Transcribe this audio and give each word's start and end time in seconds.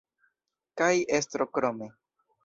Kaj 0.81 0.87
estro 1.17 1.47
krome. 1.59 1.91